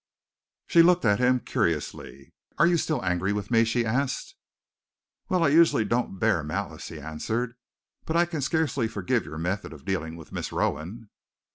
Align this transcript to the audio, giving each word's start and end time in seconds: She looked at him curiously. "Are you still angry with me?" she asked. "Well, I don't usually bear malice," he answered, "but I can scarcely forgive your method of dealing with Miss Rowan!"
She 0.65 0.81
looked 0.81 1.05
at 1.05 1.19
him 1.19 1.41
curiously. 1.41 2.33
"Are 2.57 2.65
you 2.65 2.77
still 2.77 3.05
angry 3.05 3.33
with 3.33 3.51
me?" 3.51 3.63
she 3.63 3.85
asked. 3.85 4.33
"Well, 5.29 5.43
I 5.43 5.49
don't 5.49 5.57
usually 5.57 5.83
bear 5.85 6.41
malice," 6.43 6.87
he 6.87 6.99
answered, 6.99 7.53
"but 8.05 8.15
I 8.15 8.25
can 8.25 8.41
scarcely 8.41 8.87
forgive 8.87 9.25
your 9.25 9.37
method 9.37 9.73
of 9.73 9.85
dealing 9.85 10.15
with 10.15 10.31
Miss 10.31 10.51
Rowan!" 10.51 11.11